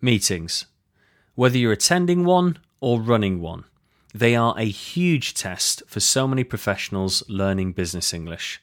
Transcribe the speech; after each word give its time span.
Meetings. 0.00 0.66
Whether 1.34 1.58
you're 1.58 1.72
attending 1.72 2.24
one 2.24 2.58
or 2.80 3.00
running 3.00 3.40
one, 3.40 3.64
they 4.14 4.36
are 4.36 4.54
a 4.56 4.64
huge 4.64 5.34
test 5.34 5.82
for 5.88 5.98
so 5.98 6.28
many 6.28 6.44
professionals 6.44 7.24
learning 7.28 7.72
business 7.72 8.14
English. 8.14 8.62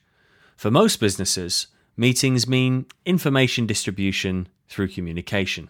For 0.56 0.70
most 0.70 0.98
businesses, 0.98 1.66
meetings 1.94 2.48
mean 2.48 2.86
information 3.04 3.66
distribution 3.66 4.48
through 4.70 4.88
communication. 4.88 5.68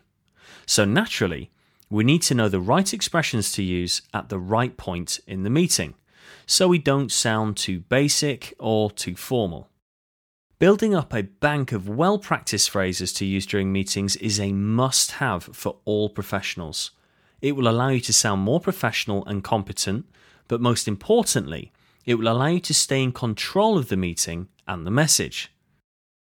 So 0.66 0.84
naturally, 0.84 1.51
we 1.90 2.04
need 2.04 2.22
to 2.22 2.35
know 2.35 2.48
the 2.48 2.60
right 2.60 2.94
expressions 2.94 3.51
to 3.53 3.62
use 3.64 4.03
at 4.14 4.28
the 4.28 4.38
right 4.38 4.76
point 4.76 5.19
in 5.26 5.42
the 5.42 5.51
meeting, 5.51 5.94
so 6.46 6.69
we 6.69 6.78
don't 6.78 7.10
sound 7.10 7.56
too 7.56 7.80
basic 7.80 8.54
or 8.60 8.88
too 8.92 9.17
formal. 9.17 9.69
Building 10.59 10.95
up 10.95 11.13
a 11.13 11.23
bank 11.23 11.73
of 11.73 11.87
well 11.87 12.19
practiced 12.19 12.71
phrases 12.71 13.13
to 13.15 13.27
use 13.27 13.45
during 13.45 13.71
meetings 13.71 14.17
is 14.17 14.41
a 14.41 14.53
must 14.53 15.11
have 15.13 15.43
for 15.43 15.77
all 15.85 16.09
professionals. 16.09 16.93
It 17.42 17.52
will 17.52 17.69
allow 17.69 17.88
you 17.91 18.01
to 18.01 18.12
sound 18.14 18.41
more 18.41 18.59
professional 18.59 19.23
and 19.27 19.45
competent, 19.45 20.06
but 20.48 20.62
most 20.62 20.88
importantly, 20.88 21.73
it 22.06 22.14
will 22.14 22.28
allow 22.28 22.47
you 22.47 22.61
to 22.61 22.73
stay 22.73 23.02
in 23.02 23.12
control 23.12 23.77
of 23.77 23.91
the 23.91 23.98
meeting 23.98 24.48
and 24.66 24.87
the 24.87 24.91
message. 24.91 25.52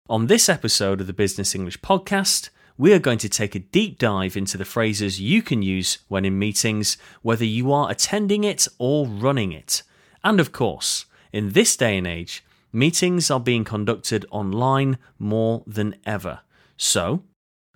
On 0.08 0.28
this 0.28 0.48
episode 0.48 1.02
of 1.02 1.08
the 1.08 1.12
Business 1.12 1.54
English 1.54 1.82
Podcast, 1.82 2.50
we 2.78 2.94
are 2.94 3.00
going 3.00 3.20
to 3.20 3.28
take 3.28 3.56
a 3.56 3.60
deep 3.60 4.00
dive 4.00 4.38
into 4.38 4.58
the 4.58 4.64
phrases 4.64 5.20
you 5.20 5.42
can 5.42 5.62
use 5.62 5.98
when 6.08 6.24
in 6.24 6.40
meetings, 6.40 6.96
whether 7.24 7.44
you 7.44 7.74
are 7.74 7.92
attending 7.92 8.46
it 8.46 8.70
or 8.78 9.06
running 9.06 9.52
it. 9.52 9.84
And 10.24 10.40
of 10.40 10.54
course, 10.54 11.08
in 11.34 11.50
this 11.50 11.76
day 11.76 11.98
and 11.98 12.08
age, 12.08 12.42
Meetings 12.76 13.30
are 13.30 13.40
being 13.40 13.64
conducted 13.64 14.26
online 14.32 14.98
more 15.20 15.64
than 15.68 15.96
ever. 16.08 16.40
So, 16.76 17.22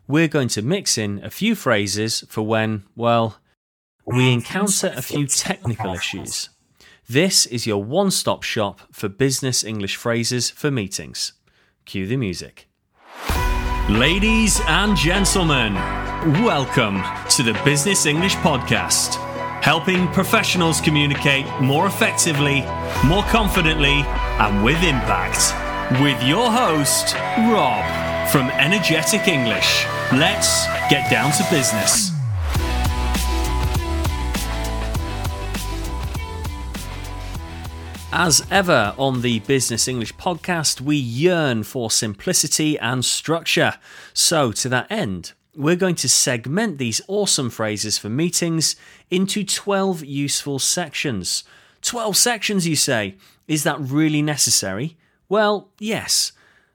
we're 0.07 0.27
going 0.27 0.47
to 0.47 0.63
mix 0.63 0.97
in 0.97 1.23
a 1.23 1.29
few 1.29 1.53
phrases 1.53 2.23
for 2.27 2.41
when, 2.41 2.83
well, 2.95 3.37
we 4.07 4.33
encounter 4.33 4.91
a 4.95 5.03
few 5.03 5.27
technical 5.27 5.93
issues. 5.93 6.49
This 7.07 7.45
is 7.45 7.67
your 7.67 7.83
one 7.83 8.09
stop 8.09 8.41
shop 8.41 8.81
for 8.91 9.07
business 9.07 9.63
English 9.63 9.95
phrases 9.97 10.49
for 10.49 10.71
meetings. 10.71 11.33
Cue 11.85 12.07
the 12.07 12.17
music. 12.17 12.67
Ladies 13.89 14.59
and 14.65 14.97
gentlemen, 14.97 15.75
welcome 16.43 17.03
to 17.29 17.43
the 17.43 17.53
Business 17.63 18.07
English 18.07 18.35
Podcast 18.37 19.26
helping 19.67 20.07
professionals 20.13 20.79
communicate 20.79 21.45
more 21.59 21.87
effectively, 21.87 22.61
more 23.05 23.23
confidently, 23.23 24.01
and 24.39 24.63
with 24.63 24.81
impact. 24.81 25.51
With 26.01 26.23
your 26.23 26.49
host, 26.49 27.13
Rob 27.51 27.83
from 28.31 28.49
Energetic 28.51 29.27
English. 29.27 29.85
Let's 30.13 30.65
get 30.89 31.11
down 31.11 31.33
to 31.33 31.45
business. 31.51 32.11
As 38.13 38.47
ever 38.49 38.95
on 38.97 39.21
the 39.21 39.39
Business 39.39 39.89
English 39.89 40.15
podcast, 40.15 40.79
we 40.79 40.95
yearn 40.95 41.63
for 41.63 41.91
simplicity 41.91 42.79
and 42.79 43.03
structure. 43.03 43.73
So, 44.13 44.53
to 44.53 44.69
that 44.69 44.89
end, 44.89 45.33
we're 45.57 45.75
going 45.75 45.95
to 45.95 46.07
segment 46.07 46.77
these 46.77 47.01
awesome 47.07 47.49
phrases 47.49 47.97
for 47.97 48.09
meetings 48.09 48.75
into 49.09 49.43
12 49.43 50.05
useful 50.05 50.59
sections. 50.59 51.43
12 51.81 52.15
sections, 52.15 52.67
you 52.67 52.75
say? 52.75 53.15
Is 53.47 53.63
that 53.63 53.79
really 53.79 54.21
necessary? 54.21 54.97
Well, 55.27 55.69
yes. 55.79 56.31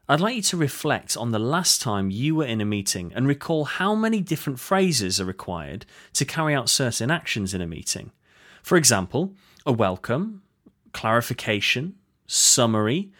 I'd 0.09 0.21
like 0.21 0.35
you 0.35 0.43
to 0.43 0.57
reflect 0.57 1.17
on 1.17 1.31
the 1.31 1.39
last 1.39 1.81
time 1.81 2.11
you 2.11 2.35
were 2.35 2.45
in 2.45 2.61
a 2.61 2.65
meeting 2.65 3.13
and 3.15 3.29
recall 3.29 3.65
how 3.65 3.95
many 3.95 4.21
different 4.21 4.59
phrases 4.59 5.21
are 5.21 5.25
required 5.25 5.87
to 6.15 6.25
carry 6.25 6.53
out 6.53 6.69
certain 6.69 7.11
actions 7.11 7.55
in 7.55 7.61
a 7.61 7.67
meeting. 7.69 8.11
For 8.65 8.77
example, 8.77 9.33
a 9.65 9.73
welcome, 9.73 10.43
clarification, 10.93 11.95
summary, 12.27 13.13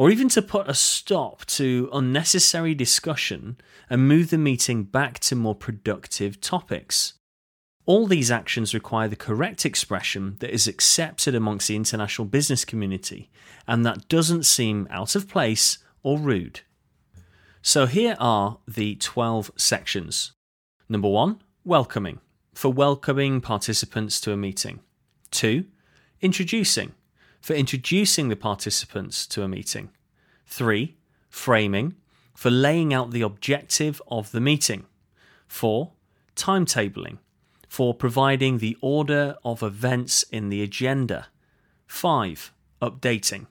or 0.00 0.10
even 0.10 0.30
to 0.30 0.40
put 0.40 0.66
a 0.66 0.72
stop 0.72 1.44
to 1.44 1.90
unnecessary 1.92 2.74
discussion 2.74 3.58
and 3.90 4.08
move 4.08 4.30
the 4.30 4.38
meeting 4.38 4.82
back 4.82 5.18
to 5.18 5.36
more 5.36 5.54
productive 5.54 6.40
topics. 6.40 7.12
All 7.84 8.06
these 8.06 8.30
actions 8.30 8.72
require 8.72 9.08
the 9.08 9.14
correct 9.14 9.66
expression 9.66 10.36
that 10.40 10.54
is 10.54 10.66
accepted 10.66 11.34
amongst 11.34 11.68
the 11.68 11.76
international 11.76 12.24
business 12.24 12.64
community 12.64 13.28
and 13.68 13.84
that 13.84 14.08
doesn't 14.08 14.46
seem 14.46 14.88
out 14.90 15.14
of 15.14 15.28
place 15.28 15.76
or 16.02 16.18
rude. 16.18 16.62
So 17.60 17.84
here 17.84 18.16
are 18.18 18.56
the 18.66 18.94
12 18.94 19.50
sections. 19.56 20.32
Number 20.88 21.10
one, 21.10 21.42
welcoming, 21.62 22.20
for 22.54 22.72
welcoming 22.72 23.42
participants 23.42 24.18
to 24.22 24.32
a 24.32 24.36
meeting. 24.38 24.80
Two, 25.30 25.66
introducing, 26.22 26.94
for 27.40 27.54
introducing 27.54 28.28
the 28.28 28.36
participants 28.36 29.26
to 29.28 29.42
a 29.42 29.48
meeting. 29.48 29.90
Three, 30.46 30.96
framing, 31.28 31.94
for 32.34 32.50
laying 32.50 32.94
out 32.94 33.10
the 33.10 33.22
objective 33.22 34.00
of 34.08 34.32
the 34.32 34.40
meeting. 34.40 34.86
Four, 35.46 35.92
timetabling, 36.36 37.18
for 37.68 37.94
providing 37.94 38.58
the 38.58 38.76
order 38.80 39.36
of 39.44 39.62
events 39.62 40.22
in 40.24 40.48
the 40.48 40.62
agenda. 40.62 41.28
Five, 41.86 42.52
updating, 42.80 43.46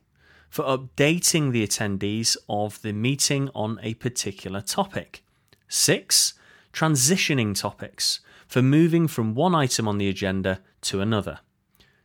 for 0.50 0.66
updating 0.66 1.52
the 1.52 1.66
attendees 1.66 2.36
of 2.48 2.82
the 2.82 2.94
meeting 2.94 3.50
on 3.54 3.80
a 3.84 3.94
particular 3.96 4.62
topic. 4.62 5.24
Six, 5.68 6.34
transitioning 6.74 7.60
topics, 7.60 8.22
for 8.48 8.62
moving 8.62 9.08
from 9.08 9.36
one 9.36 9.54
item 9.54 9.88
on 9.88 10.00
the 10.00 10.10
agenda 10.10 10.62
to 10.82 11.02
another. 11.02 11.40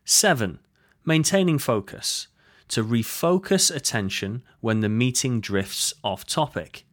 Seven, 0.04 0.58
maintaining 1.04 1.58
focus, 1.58 2.28
to 2.68 2.82
refocus 2.82 3.74
attention 3.74 4.42
when 4.60 4.80
the 4.80 4.88
meeting 4.88 5.40
drifts 5.40 5.92
off 6.02 6.26
topic. 6.26 6.84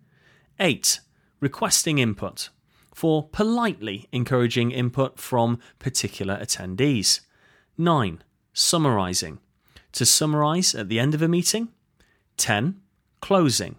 8. 0.60 1.00
Requesting 1.40 1.98
input, 1.98 2.50
for 2.94 3.28
politely 3.30 4.08
encouraging 4.12 4.72
input 4.72 5.18
from 5.18 5.60
particular 5.80 6.38
attendees. 6.38 7.22
9. 7.78 8.24
Summarizing, 8.54 9.40
to 9.94 10.06
summarize 10.06 10.76
at 10.76 10.90
the 10.90 11.00
end 11.00 11.14
of 11.14 11.22
a 11.22 11.28
meeting. 11.28 11.70
10. 12.38 12.82
Closing, 13.22 13.78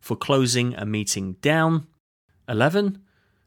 for 0.00 0.16
closing 0.16 0.74
a 0.74 0.86
meeting 0.86 1.34
down. 1.34 1.86
11. 2.48 3.02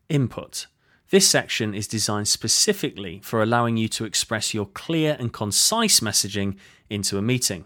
Input, 0.09 0.67
this 1.09 1.27
section 1.27 1.73
is 1.73 1.87
designed 1.87 2.27
specifically 2.27 3.21
for 3.23 3.41
allowing 3.41 3.77
you 3.77 3.87
to 3.89 4.05
express 4.05 4.53
your 4.53 4.65
clear 4.65 5.15
and 5.19 5.31
concise 5.31 6.01
messaging 6.01 6.57
into 6.89 7.17
a 7.17 7.21
meeting. 7.21 7.65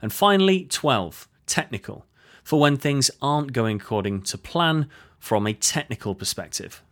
And 0.00 0.12
finally, 0.12 0.64
12, 0.64 1.28
technical, 1.46 2.06
for 2.42 2.58
when 2.58 2.76
things 2.76 3.10
aren't 3.20 3.52
going 3.52 3.76
according 3.76 4.22
to 4.22 4.38
plan 4.38 4.88
from 5.20 5.46
a 5.46 5.52
technical 5.52 6.16
perspective. 6.16 6.82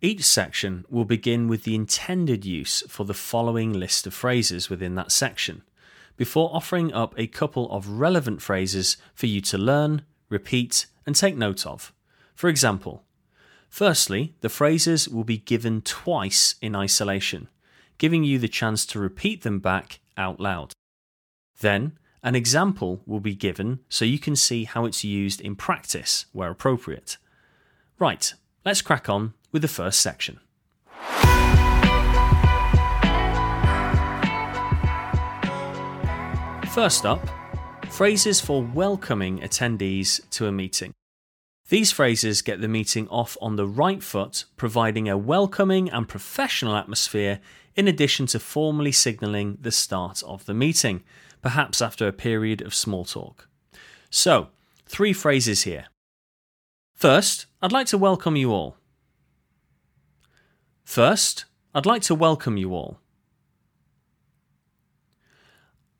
Each 0.00 0.24
section 0.24 0.86
will 0.88 1.04
begin 1.04 1.46
with 1.46 1.64
the 1.64 1.74
intended 1.74 2.46
use 2.46 2.82
for 2.88 3.04
the 3.04 3.12
following 3.12 3.74
list 3.74 4.06
of 4.06 4.14
phrases 4.14 4.70
within 4.70 4.94
that 4.94 5.12
section, 5.12 5.62
before 6.16 6.50
offering 6.54 6.90
up 6.94 7.14
a 7.18 7.26
couple 7.26 7.70
of 7.70 7.86
relevant 7.86 8.40
phrases 8.40 8.96
for 9.14 9.26
you 9.26 9.42
to 9.42 9.58
learn, 9.58 10.02
repeat, 10.30 10.86
and 11.04 11.14
take 11.14 11.36
note 11.36 11.66
of. 11.66 11.92
For 12.34 12.48
example, 12.48 13.04
Firstly, 13.70 14.34
the 14.40 14.48
phrases 14.48 15.08
will 15.08 15.24
be 15.24 15.38
given 15.38 15.80
twice 15.80 16.56
in 16.60 16.74
isolation, 16.74 17.48
giving 17.98 18.24
you 18.24 18.38
the 18.38 18.48
chance 18.48 18.84
to 18.86 18.98
repeat 18.98 19.42
them 19.42 19.60
back 19.60 20.00
out 20.16 20.40
loud. 20.40 20.72
Then, 21.60 21.96
an 22.22 22.34
example 22.34 23.00
will 23.06 23.20
be 23.20 23.34
given 23.34 23.78
so 23.88 24.04
you 24.04 24.18
can 24.18 24.34
see 24.34 24.64
how 24.64 24.84
it's 24.84 25.04
used 25.04 25.40
in 25.40 25.54
practice 25.54 26.26
where 26.32 26.50
appropriate. 26.50 27.16
Right, 27.98 28.34
let's 28.64 28.82
crack 28.82 29.08
on 29.08 29.34
with 29.52 29.62
the 29.62 29.68
first 29.68 30.00
section. 30.00 30.40
First 36.74 37.06
up, 37.06 37.26
phrases 37.88 38.40
for 38.40 38.62
welcoming 38.62 39.38
attendees 39.38 40.28
to 40.30 40.46
a 40.46 40.52
meeting. 40.52 40.92
These 41.70 41.92
phrases 41.92 42.42
get 42.42 42.60
the 42.60 42.66
meeting 42.66 43.06
off 43.10 43.36
on 43.40 43.54
the 43.54 43.66
right 43.66 44.02
foot, 44.02 44.44
providing 44.56 45.08
a 45.08 45.16
welcoming 45.16 45.88
and 45.88 46.08
professional 46.08 46.74
atmosphere 46.74 47.38
in 47.76 47.86
addition 47.86 48.26
to 48.26 48.40
formally 48.40 48.90
signalling 48.90 49.56
the 49.60 49.70
start 49.70 50.20
of 50.24 50.46
the 50.46 50.52
meeting, 50.52 51.04
perhaps 51.42 51.80
after 51.80 52.08
a 52.08 52.12
period 52.12 52.60
of 52.60 52.74
small 52.74 53.04
talk. 53.04 53.46
So, 54.10 54.48
three 54.86 55.12
phrases 55.12 55.62
here. 55.62 55.86
First, 56.96 57.46
I'd 57.62 57.70
like 57.70 57.86
to 57.86 57.98
welcome 57.98 58.34
you 58.34 58.50
all. 58.52 58.76
First, 60.82 61.44
I'd 61.72 61.86
like 61.86 62.02
to 62.02 62.16
welcome 62.16 62.56
you 62.56 62.74
all. 62.74 62.98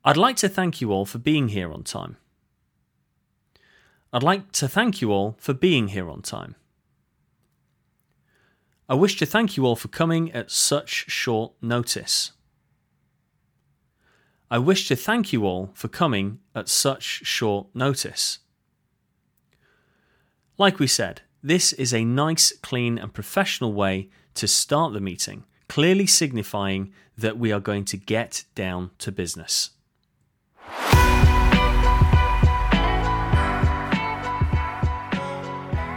I'd 0.03 0.17
like 0.17 0.35
to 0.37 0.49
thank 0.49 0.81
you 0.81 0.91
all 0.91 1.05
for 1.05 1.17
being 1.17 1.47
here 1.47 1.71
on 1.71 1.83
time. 1.83 2.17
I'd 4.13 4.23
like 4.23 4.51
to 4.53 4.67
thank 4.67 5.01
you 5.01 5.11
all 5.11 5.35
for 5.39 5.53
being 5.53 5.89
here 5.89 6.09
on 6.09 6.21
time. 6.21 6.55
I 8.89 8.93
wish 8.93 9.15
to 9.17 9.25
thank 9.25 9.55
you 9.55 9.65
all 9.65 9.77
for 9.77 9.87
coming 9.87 10.31
at 10.33 10.51
such 10.51 11.09
short 11.09 11.53
notice. 11.61 12.33
I 14.49 14.57
wish 14.57 14.89
to 14.89 14.97
thank 14.97 15.31
you 15.31 15.45
all 15.45 15.71
for 15.73 15.87
coming 15.87 16.39
at 16.53 16.67
such 16.67 17.25
short 17.25 17.67
notice. 17.73 18.39
Like 20.57 20.77
we 20.77 20.87
said, 20.87 21.21
this 21.41 21.71
is 21.71 21.93
a 21.93 22.03
nice, 22.03 22.51
clean, 22.61 22.97
and 22.97 23.13
professional 23.13 23.71
way 23.71 24.09
to 24.33 24.45
start 24.45 24.91
the 24.91 24.99
meeting, 24.99 25.45
clearly 25.69 26.05
signifying 26.05 26.91
that 27.17 27.37
we 27.37 27.53
are 27.53 27.61
going 27.61 27.85
to 27.85 27.97
get 27.97 28.43
down 28.55 28.91
to 28.97 29.11
business. 29.11 29.69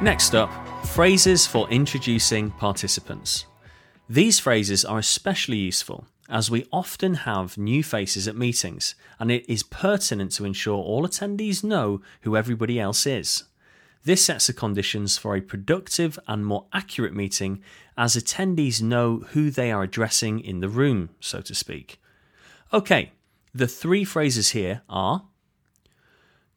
Next 0.04 0.34
up, 0.34 0.50
phrases 0.88 1.46
for 1.46 1.66
introducing 1.70 2.50
participants. 2.50 3.46
These 4.06 4.38
phrases 4.38 4.84
are 4.84 4.98
especially 4.98 5.56
useful 5.56 6.04
as 6.28 6.50
we 6.50 6.68
often 6.70 7.14
have 7.14 7.56
new 7.56 7.82
faces 7.82 8.28
at 8.28 8.36
meetings, 8.36 8.96
and 9.18 9.30
it 9.30 9.50
is 9.50 9.62
pertinent 9.62 10.32
to 10.32 10.44
ensure 10.44 10.76
all 10.76 11.08
attendees 11.08 11.64
know 11.64 12.02
who 12.20 12.36
everybody 12.36 12.78
else 12.78 13.06
is. 13.06 13.44
This 14.04 14.22
sets 14.22 14.46
the 14.46 14.52
conditions 14.52 15.16
for 15.16 15.36
a 15.36 15.40
productive 15.40 16.18
and 16.28 16.44
more 16.44 16.66
accurate 16.74 17.14
meeting 17.14 17.62
as 17.96 18.14
attendees 18.14 18.82
know 18.82 19.20
who 19.30 19.50
they 19.50 19.72
are 19.72 19.84
addressing 19.84 20.38
in 20.38 20.60
the 20.60 20.68
room, 20.68 21.08
so 21.18 21.40
to 21.40 21.54
speak. 21.54 21.98
Okay, 22.74 23.12
the 23.54 23.66
three 23.66 24.04
phrases 24.04 24.50
here 24.50 24.82
are 24.86 25.24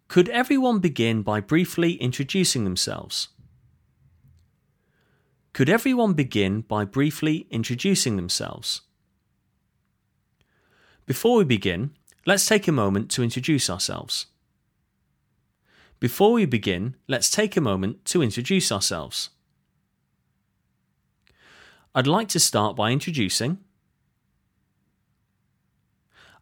Could 0.10 0.28
everyone 0.28 0.80
begin 0.80 1.22
by 1.22 1.40
briefly 1.40 1.94
introducing 1.94 2.66
themselves? 2.66 3.30
Could 5.58 5.70
everyone 5.70 6.14
begin 6.14 6.62
by 6.62 6.86
briefly 6.86 7.48
introducing 7.50 8.16
themselves? 8.16 8.82
Before 11.08 11.38
we 11.38 11.46
begin, 11.46 11.96
let's 12.28 12.46
take 12.46 12.68
a 12.68 12.72
moment 12.72 13.10
to 13.10 13.24
introduce 13.24 13.68
ourselves. 13.68 14.28
Before 16.00 16.34
we 16.34 16.46
begin, 16.46 16.96
let's 17.08 17.32
take 17.32 17.58
a 17.58 17.60
moment 17.60 18.06
to 18.06 18.22
introduce 18.22 18.72
ourselves. 18.72 19.32
I'd 21.96 22.06
like 22.06 22.28
to 22.28 22.40
start 22.40 22.76
by 22.76 22.92
introducing. 22.92 23.58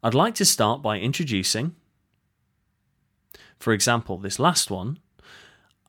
I'd 0.02 0.12
like 0.12 0.34
to 0.34 0.44
start 0.44 0.82
by 0.82 0.98
introducing. 0.98 1.74
For 3.58 3.72
example, 3.72 4.18
this 4.18 4.38
last 4.38 4.70
one, 4.70 4.98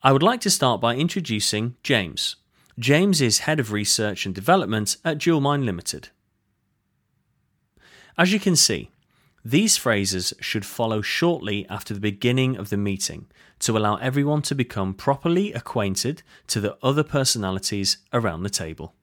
I 0.02 0.12
would 0.12 0.22
like 0.22 0.40
to 0.40 0.50
start 0.50 0.80
by 0.80 0.96
introducing 0.96 1.76
James. 1.82 2.36
James 2.78 3.20
is 3.20 3.40
Head 3.40 3.58
of 3.58 3.72
Research 3.72 4.24
and 4.24 4.32
Development 4.32 4.96
at 5.04 5.18
Jewelmine 5.18 5.64
Limited. 5.64 6.10
As 8.16 8.32
you 8.32 8.38
can 8.38 8.54
see, 8.54 8.92
these 9.44 9.76
phrases 9.76 10.32
should 10.38 10.64
follow 10.64 11.02
shortly 11.02 11.66
after 11.68 11.92
the 11.92 11.98
beginning 11.98 12.56
of 12.56 12.70
the 12.70 12.76
meeting 12.76 13.26
to 13.58 13.76
allow 13.76 13.96
everyone 13.96 14.42
to 14.42 14.54
become 14.54 14.94
properly 14.94 15.52
acquainted 15.52 16.22
to 16.46 16.60
the 16.60 16.78
other 16.80 17.02
personalities 17.02 17.96
around 18.12 18.44
the 18.44 18.50
table. 18.50 18.94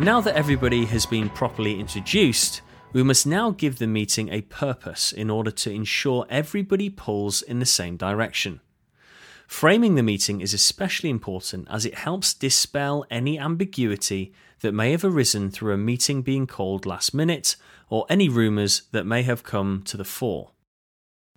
Now 0.00 0.20
that 0.20 0.34
everybody 0.34 0.84
has 0.84 1.06
been 1.06 1.30
properly 1.30 1.80
introduced, 1.80 2.60
we 2.94 3.02
must 3.02 3.26
now 3.26 3.50
give 3.50 3.78
the 3.78 3.88
meeting 3.88 4.28
a 4.28 4.40
purpose 4.42 5.10
in 5.12 5.28
order 5.28 5.50
to 5.50 5.70
ensure 5.70 6.24
everybody 6.30 6.88
pulls 6.88 7.42
in 7.42 7.58
the 7.58 7.66
same 7.66 7.96
direction. 7.96 8.60
Framing 9.48 9.96
the 9.96 10.02
meeting 10.02 10.40
is 10.40 10.54
especially 10.54 11.10
important 11.10 11.66
as 11.68 11.84
it 11.84 11.96
helps 11.96 12.32
dispel 12.32 13.04
any 13.10 13.38
ambiguity 13.38 14.32
that 14.60 14.72
may 14.72 14.92
have 14.92 15.04
arisen 15.04 15.50
through 15.50 15.74
a 15.74 15.76
meeting 15.76 16.22
being 16.22 16.46
called 16.46 16.86
last 16.86 17.12
minute 17.12 17.56
or 17.90 18.06
any 18.08 18.28
rumours 18.28 18.82
that 18.92 19.04
may 19.04 19.22
have 19.22 19.42
come 19.42 19.82
to 19.84 19.96
the 19.96 20.04
fore. 20.04 20.52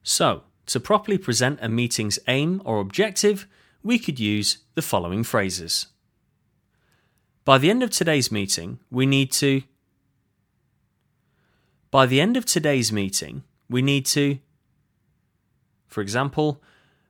So, 0.03 0.43
to 0.67 0.79
properly 0.79 1.17
present 1.17 1.59
a 1.61 1.67
meeting's 1.67 2.19
aim 2.27 2.61
or 2.65 2.79
objective, 2.79 3.47
we 3.81 3.97
could 3.97 4.19
use 4.19 4.59
the 4.75 4.81
following 4.83 5.23
phrases. 5.23 5.87
By 7.45 7.57
the 7.57 7.71
end 7.71 7.81
of 7.81 7.89
today's 7.89 8.31
meeting, 8.31 8.79
we 8.91 9.07
need 9.07 9.31
to. 9.33 9.63
By 11.89 12.05
the 12.05 12.19
end 12.19 12.35
of 12.35 12.45
today's 12.45 12.91
meeting, 12.91 13.43
we 13.69 13.81
need 13.81 14.05
to. 14.07 14.39
For 15.87 16.01
example, 16.01 16.61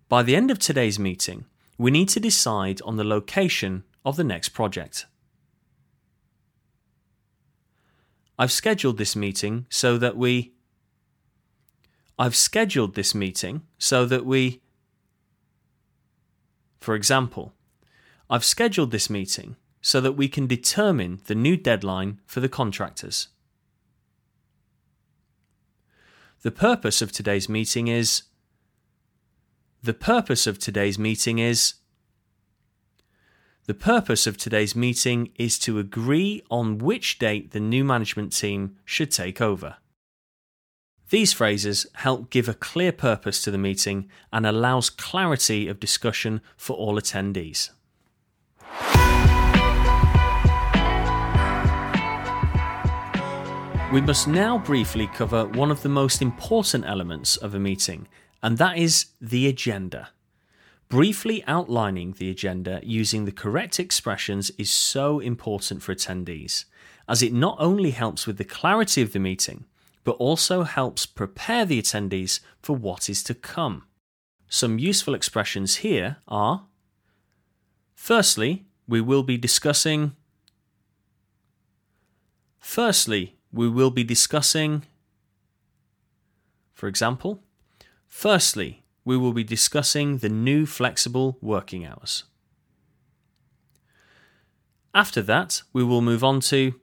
by 0.07 0.23
the 0.23 0.35
end 0.35 0.51
of 0.51 0.59
today's 0.59 0.99
meeting, 0.99 1.45
we 1.77 1.91
need 1.91 2.09
to 2.09 2.19
decide 2.19 2.81
on 2.83 2.95
the 2.95 3.03
location 3.03 3.83
of 4.05 4.15
the 4.15 4.23
next 4.23 4.49
project. 4.49 5.05
I've 8.39 8.51
scheduled 8.51 8.97
this 8.97 9.15
meeting 9.15 9.65
so 9.69 9.97
that 9.97 10.15
we. 10.15 10.53
I've 12.19 12.35
scheduled 12.35 12.93
this 12.93 13.15
meeting 13.15 13.63
so 13.79 14.05
that 14.05 14.25
we. 14.25 14.61
For 16.79 16.93
example, 16.93 17.53
I've 18.29 18.45
scheduled 18.45 18.91
this 18.91 19.09
meeting 19.09 19.55
so 19.81 19.99
that 20.01 20.13
we 20.13 20.27
can 20.27 20.45
determine 20.45 21.21
the 21.25 21.35
new 21.35 21.57
deadline 21.57 22.19
for 22.27 22.41
the 22.41 22.49
contractors. 22.49 23.29
The 26.43 26.51
purpose 26.51 27.01
of 27.01 27.11
today's 27.11 27.49
meeting 27.49 27.87
is 27.87 28.23
the 29.81 29.93
purpose 29.93 30.47
of 30.47 30.59
today's 30.59 30.99
meeting 30.99 31.39
is 31.39 31.75
the 33.65 33.73
purpose 33.73 34.25
of 34.27 34.37
today's 34.37 34.75
meeting 34.75 35.31
is 35.35 35.59
to 35.59 35.77
agree 35.77 36.41
on 36.49 36.77
which 36.77 37.19
date 37.19 37.51
the 37.51 37.59
new 37.59 37.83
management 37.83 38.35
team 38.35 38.77
should 38.85 39.11
take 39.11 39.41
over. 39.41 39.77
These 41.09 41.33
phrases 41.33 41.85
help 41.95 42.29
give 42.29 42.47
a 42.47 42.53
clear 42.53 42.91
purpose 42.91 43.41
to 43.41 43.51
the 43.51 43.57
meeting 43.57 44.09
and 44.31 44.45
allows 44.45 44.89
clarity 44.89 45.67
of 45.67 45.79
discussion 45.79 46.41
for 46.55 46.75
all 46.75 46.99
attendees. 46.99 47.71
We 53.89 54.01
must 54.01 54.27
now 54.27 54.57
briefly 54.57 55.07
cover 55.07 55.45
one 55.45 55.71
of 55.71 55.81
the 55.81 55.87
most 55.87 56.21
important 56.21 56.83
elements 56.85 57.37
of 57.37 57.55
a 57.55 57.59
meeting, 57.59 58.09
and 58.43 58.57
that 58.57 58.77
is 58.77 59.05
the 59.21 59.47
agenda. 59.47 60.09
Briefly 60.89 61.41
outlining 61.47 62.11
the 62.17 62.29
agenda 62.29 62.81
using 62.83 63.23
the 63.23 63.31
correct 63.31 63.79
expressions 63.79 64.51
is 64.57 64.69
so 64.69 65.19
important 65.19 65.81
for 65.81 65.95
attendees, 65.95 66.65
as 67.07 67.23
it 67.23 67.31
not 67.31 67.55
only 67.59 67.91
helps 67.91 68.27
with 68.27 68.37
the 68.37 68.43
clarity 68.43 69.01
of 69.01 69.13
the 69.13 69.19
meeting, 69.19 69.63
but 70.03 70.17
also 70.17 70.63
helps 70.63 71.05
prepare 71.05 71.63
the 71.63 71.81
attendees 71.81 72.41
for 72.61 72.75
what 72.75 73.09
is 73.09 73.23
to 73.23 73.33
come. 73.33 73.85
Some 74.49 74.79
useful 74.79 75.15
expressions 75.15 75.77
here 75.77 76.17
are 76.27 76.65
Firstly, 77.95 78.65
we 78.85 78.99
will 78.99 79.23
be 79.23 79.37
discussing. 79.37 80.13
Firstly, 82.59 83.36
we 83.57 83.67
will 83.67 83.91
be 83.91 84.03
discussing. 84.03 84.83
For 86.73 86.87
example, 86.87 87.41
Firstly, 88.07 88.83
we 89.05 89.17
will 89.17 89.33
be 89.33 89.43
discussing 89.43 90.17
the 90.17 90.29
new 90.29 90.65
flexible 90.65 91.37
working 91.41 91.85
hours. 91.85 92.23
After 94.93 95.21
that, 95.21 95.61
we 95.73 95.83
will 95.83 96.01
move 96.01 96.23
on 96.23 96.39
to. 96.41 96.73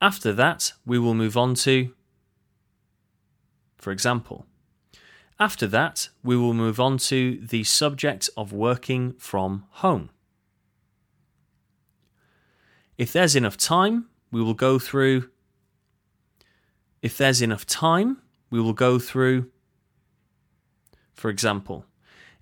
After 0.00 0.32
that, 0.32 0.72
we 0.86 0.98
will 0.98 1.14
move 1.14 1.36
on 1.36 1.54
to. 1.56 1.92
For 3.76 3.90
example, 3.90 4.46
after 5.38 5.66
that, 5.66 6.10
we 6.22 6.36
will 6.36 6.54
move 6.54 6.78
on 6.78 6.98
to 6.98 7.44
the 7.44 7.64
subject 7.64 8.30
of 8.36 8.52
working 8.52 9.14
from 9.14 9.64
home. 9.70 10.10
If 13.00 13.14
there's 13.14 13.34
enough 13.34 13.56
time, 13.56 14.10
we 14.30 14.42
will 14.42 14.52
go 14.52 14.78
through. 14.78 15.30
If 17.00 17.16
there's 17.16 17.40
enough 17.40 17.64
time, 17.64 18.18
we 18.50 18.60
will 18.60 18.74
go 18.74 18.98
through, 18.98 19.50
for 21.14 21.30
example, 21.30 21.86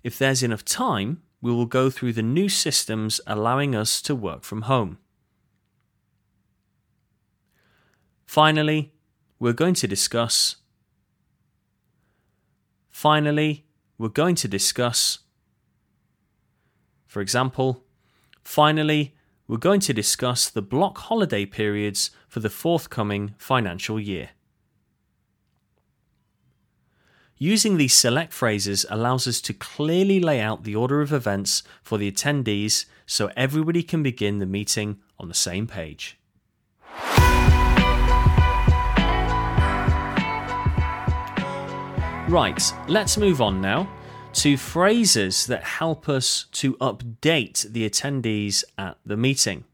if 0.03 0.19
there's 0.19 0.43
enough 0.43 0.65
time, 0.65 1.21
we 1.41 1.49
will 1.49 1.65
go 1.65 1.89
through 1.89 2.11
the 2.11 2.21
new 2.21 2.49
systems 2.49 3.21
allowing 3.25 3.73
us 3.73 4.01
to 4.01 4.13
work 4.13 4.43
from 4.43 4.63
home. 4.63 4.97
Finally, 8.25 8.91
we're 9.39 9.53
going 9.53 9.75
to 9.75 9.87
discuss. 9.87 10.57
Finally, 12.91 13.63
we're 13.97 14.09
going 14.09 14.35
to 14.35 14.49
discuss. 14.49 15.19
For 17.07 17.21
example, 17.21 17.85
finally, 18.43 19.15
we're 19.49 19.57
going 19.57 19.79
to 19.79 19.93
discuss 19.93 20.47
the 20.47 20.61
block 20.61 20.99
holiday 20.99 21.43
periods 21.43 22.11
for 22.27 22.39
the 22.39 22.51
forthcoming 22.51 23.33
financial 23.39 23.99
year. 23.99 24.29
Using 27.39 27.77
these 27.77 27.95
select 27.95 28.31
phrases 28.31 28.85
allows 28.91 29.27
us 29.27 29.41
to 29.41 29.53
clearly 29.53 30.19
lay 30.19 30.39
out 30.39 30.65
the 30.65 30.75
order 30.75 31.01
of 31.01 31.11
events 31.11 31.63
for 31.81 31.97
the 31.97 32.11
attendees 32.11 32.85
so 33.07 33.31
everybody 33.35 33.81
can 33.81 34.03
begin 34.03 34.37
the 34.37 34.45
meeting 34.45 34.99
on 35.17 35.29
the 35.29 35.33
same 35.33 35.65
page. 35.65 36.19
Right, 42.29 42.61
let's 42.87 43.17
move 43.17 43.41
on 43.41 43.59
now 43.59 43.89
to 44.39 44.55
phrases 44.55 45.47
that 45.47 45.65
help 45.65 46.07
us 46.07 46.45
to 46.53 46.75
update 46.75 47.73
the 47.73 47.87
attendees 47.89 48.63
at 48.77 48.97
the 49.05 49.17
meeting. 49.17 49.65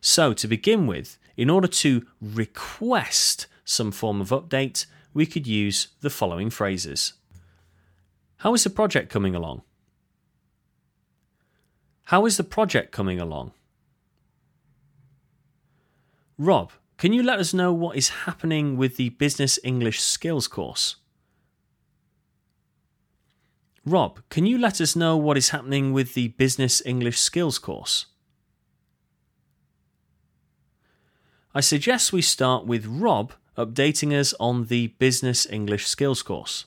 So, 0.00 0.32
to 0.32 0.48
begin 0.48 0.86
with, 0.86 1.18
in 1.36 1.50
order 1.50 1.68
to 1.68 2.06
request 2.22 3.48
some 3.66 3.92
form 3.92 4.22
of 4.22 4.30
update, 4.30 4.86
we 5.12 5.26
could 5.26 5.46
use 5.46 5.88
the 6.00 6.08
following 6.08 6.48
phrases 6.48 7.12
How 8.38 8.54
is 8.54 8.64
the 8.64 8.70
project 8.70 9.10
coming 9.10 9.34
along? 9.34 9.60
How 12.04 12.24
is 12.24 12.38
the 12.38 12.44
project 12.44 12.92
coming 12.92 13.20
along? 13.20 13.52
Rob, 16.38 16.72
can 16.96 17.12
you 17.12 17.22
let 17.22 17.40
us 17.40 17.52
know 17.52 17.74
what 17.74 17.98
is 17.98 18.08
happening 18.24 18.78
with 18.78 18.96
the 18.96 19.10
Business 19.10 19.58
English 19.62 20.00
Skills 20.00 20.48
course? 20.48 20.96
Rob, 23.88 24.20
can 24.28 24.44
you 24.44 24.58
let 24.58 24.80
us 24.80 24.94
know 24.94 25.16
what 25.16 25.38
is 25.38 25.48
happening 25.48 25.92
with 25.92 26.14
the 26.14 26.28
Business 26.28 26.82
English 26.84 27.18
Skills 27.18 27.58
course? 27.58 28.06
I 31.54 31.60
suggest 31.60 32.12
we 32.12 32.20
start 32.20 32.66
with 32.66 32.86
Rob 32.86 33.32
updating 33.56 34.12
us 34.12 34.34
on 34.38 34.66
the 34.66 34.88
Business 34.98 35.46
English 35.50 35.86
Skills 35.86 36.22
course. 36.22 36.66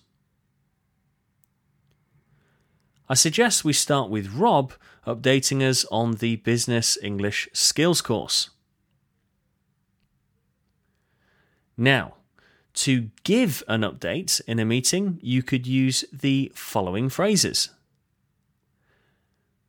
I 3.08 3.14
suggest 3.14 3.64
we 3.64 3.74
start 3.74 4.10
with 4.10 4.34
Rob 4.34 4.74
updating 5.06 5.62
us 5.62 5.86
on 5.92 6.14
the 6.14 6.38
Business 6.38 6.98
English 7.04 7.50
Skills 7.54 8.02
course. 8.02 8.50
Now, 11.78 12.16
to 12.74 13.10
give 13.24 13.64
an 13.68 13.82
update 13.82 14.42
in 14.48 14.60
a 14.60 14.66
meeting, 14.66 15.20
you 15.22 15.44
could 15.44 15.68
use 15.68 16.06
the 16.12 16.52
following 16.56 17.10
phrases. 17.10 17.70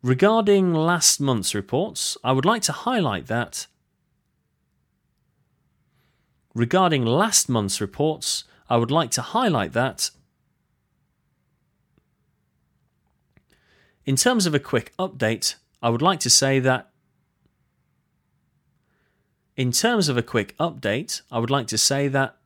Regarding 0.02 0.74
last 0.74 1.20
month's 1.20 1.54
reports, 1.54 2.16
I 2.24 2.32
would 2.32 2.44
like 2.44 2.62
to 2.62 2.72
highlight 2.72 3.26
that. 3.26 3.66
Regarding 6.54 7.04
last 7.04 7.48
month's 7.48 7.80
reports, 7.80 8.44
I 8.68 8.76
would 8.76 8.90
like 8.90 9.10
to 9.12 9.22
highlight 9.22 9.72
that. 9.72 10.10
In 14.04 14.16
terms 14.16 14.46
of 14.46 14.54
a 14.54 14.58
quick 14.58 14.92
update, 14.98 15.54
I 15.80 15.88
would 15.88 16.02
like 16.02 16.20
to 16.20 16.30
say 16.30 16.58
that. 16.58 16.90
In 19.56 19.70
terms 19.70 20.08
of 20.08 20.16
a 20.16 20.22
quick 20.22 20.56
update, 20.58 21.22
I 21.30 21.38
would 21.38 21.50
like 21.50 21.68
to 21.68 21.78
say 21.78 22.08
that 22.08 22.36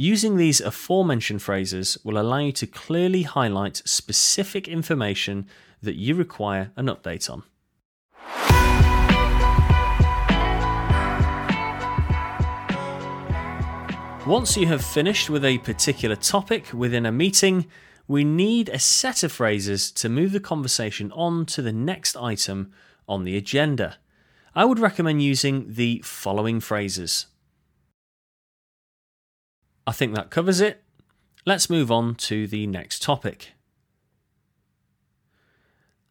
Using 0.00 0.36
these 0.36 0.60
aforementioned 0.60 1.42
phrases 1.42 1.98
will 2.04 2.20
allow 2.20 2.38
you 2.38 2.52
to 2.52 2.68
clearly 2.68 3.22
highlight 3.24 3.82
specific 3.84 4.68
information 4.68 5.48
that 5.82 5.96
you 5.96 6.14
require 6.14 6.70
an 6.76 6.86
update 6.86 7.28
on. 7.28 7.42
Once 14.24 14.56
you 14.56 14.68
have 14.68 14.84
finished 14.84 15.28
with 15.28 15.44
a 15.44 15.58
particular 15.58 16.14
topic 16.14 16.72
within 16.72 17.04
a 17.04 17.10
meeting, 17.10 17.66
we 18.06 18.22
need 18.22 18.68
a 18.68 18.78
set 18.78 19.24
of 19.24 19.32
phrases 19.32 19.90
to 19.90 20.08
move 20.08 20.30
the 20.30 20.38
conversation 20.38 21.10
on 21.10 21.44
to 21.44 21.60
the 21.60 21.72
next 21.72 22.16
item 22.16 22.70
on 23.08 23.24
the 23.24 23.36
agenda. 23.36 23.96
I 24.54 24.64
would 24.64 24.78
recommend 24.78 25.24
using 25.24 25.74
the 25.74 26.02
following 26.04 26.60
phrases. 26.60 27.26
I 29.88 29.92
think 29.92 30.14
that 30.14 30.28
covers 30.28 30.60
it. 30.60 30.82
Let's 31.46 31.70
move 31.70 31.90
on 31.90 32.14
to 32.16 32.46
the 32.46 32.66
next 32.66 33.00
topic. 33.00 33.52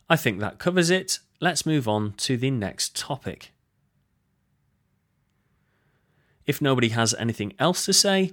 I 0.10 0.16
think 0.16 0.40
that 0.40 0.58
covers 0.58 0.90
it. 0.90 1.20
Let's 1.40 1.64
move 1.64 1.88
on 1.88 2.14
to 2.14 2.38
the 2.38 2.50
next 2.50 2.96
topic. 2.96 3.52
If 6.48 6.60
nobody 6.60 6.90
has 6.90 7.14
anything 7.20 7.54
else 7.60 7.86
to 7.86 7.94
say, 7.94 8.32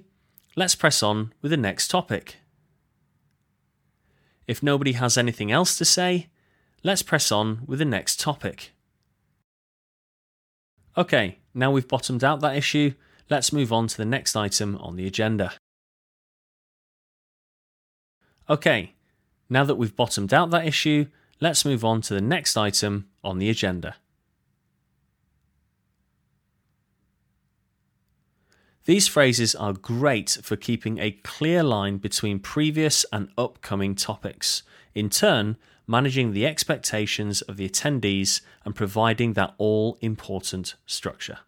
let's 0.55 0.73
press 0.73 1.03
on 1.03 1.31
with 1.43 1.51
the 1.51 1.57
next 1.57 1.91
topic. 1.91 2.37
If 4.47 4.63
nobody 4.63 4.93
has 4.93 5.15
anything 5.15 5.51
else 5.51 5.77
to 5.77 5.85
say, 5.85 6.29
let's 6.81 7.03
press 7.03 7.31
on 7.31 7.61
with 7.67 7.77
the 7.77 7.85
next 7.85 8.19
topic. 8.19 8.71
Okay, 10.97 11.37
now 11.53 11.69
we've 11.69 11.87
bottomed 11.87 12.23
out 12.23 12.39
that 12.39 12.55
issue, 12.55 12.95
let's 13.29 13.53
move 13.53 13.71
on 13.73 13.87
to 13.87 13.97
the 13.97 14.05
next 14.05 14.35
item 14.35 14.77
on 14.77 14.95
the 14.95 15.07
agenda. 15.07 15.53
Okay, 18.49 18.93
now 19.49 19.63
that 19.63 19.75
we've 19.75 19.95
bottomed 19.95 20.33
out 20.33 20.51
that 20.51 20.67
issue, 20.67 21.07
let's 21.39 21.65
move 21.65 21.83
on 21.83 22.01
to 22.01 22.13
the 22.13 22.21
next 22.21 22.55
item 22.55 23.07
on 23.23 23.39
the 23.39 23.49
agenda. 23.49 23.95
These 28.85 29.07
phrases 29.07 29.55
are 29.55 29.73
great 29.73 30.37
for 30.43 30.55
keeping 30.55 30.99
a 30.99 31.11
clear 31.23 31.63
line 31.63 31.97
between 31.97 32.37
previous 32.37 33.03
and 33.11 33.29
upcoming 33.35 33.95
topics, 33.95 34.61
in 34.93 35.09
turn, 35.09 35.57
managing 35.87 36.33
the 36.33 36.45
expectations 36.45 37.41
of 37.41 37.57
the 37.57 37.67
attendees 37.67 38.41
and 38.63 38.75
providing 38.75 39.33
that 39.33 39.55
all 39.57 39.97
important 40.01 40.75
structure. 40.85 41.39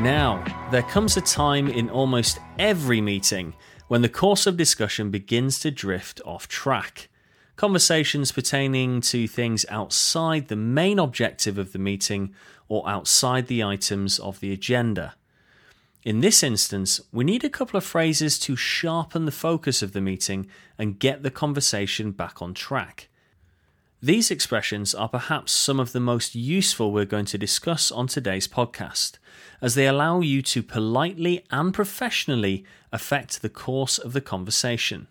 Now, 0.00 0.44
there 0.70 0.82
comes 0.82 1.16
a 1.16 1.22
time 1.22 1.68
in 1.68 1.88
almost 1.88 2.38
every 2.58 3.00
meeting 3.00 3.54
when 3.88 4.02
the 4.02 4.10
course 4.10 4.46
of 4.46 4.58
discussion 4.58 5.10
begins 5.10 5.58
to 5.60 5.70
drift 5.70 6.20
off 6.26 6.46
track. 6.48 7.08
Conversations 7.56 8.30
pertaining 8.30 9.00
to 9.00 9.26
things 9.26 9.64
outside 9.70 10.48
the 10.48 10.56
main 10.56 10.98
objective 10.98 11.56
of 11.56 11.72
the 11.72 11.78
meeting 11.78 12.34
or 12.68 12.86
outside 12.86 13.46
the 13.46 13.64
items 13.64 14.18
of 14.18 14.40
the 14.40 14.52
agenda. 14.52 15.14
In 16.02 16.20
this 16.20 16.42
instance, 16.42 17.00
we 17.10 17.24
need 17.24 17.42
a 17.42 17.48
couple 17.48 17.78
of 17.78 17.84
phrases 17.84 18.38
to 18.40 18.54
sharpen 18.54 19.24
the 19.24 19.32
focus 19.32 19.80
of 19.80 19.92
the 19.92 20.02
meeting 20.02 20.46
and 20.78 20.98
get 20.98 21.22
the 21.22 21.30
conversation 21.30 22.10
back 22.10 22.42
on 22.42 22.52
track. 22.52 23.08
These 24.06 24.30
expressions 24.30 24.94
are 24.94 25.08
perhaps 25.08 25.50
some 25.50 25.80
of 25.80 25.90
the 25.90 25.98
most 25.98 26.36
useful 26.36 26.92
we're 26.92 27.06
going 27.06 27.24
to 27.24 27.36
discuss 27.36 27.90
on 27.90 28.06
today's 28.06 28.46
podcast, 28.46 29.18
as 29.60 29.74
they 29.74 29.88
allow 29.88 30.20
you 30.20 30.42
to 30.42 30.62
politely 30.62 31.44
and 31.50 31.74
professionally 31.74 32.64
affect 32.92 33.42
the 33.42 33.48
course 33.48 33.98
of 33.98 34.12
the 34.12 34.20
conversation. 34.20 35.08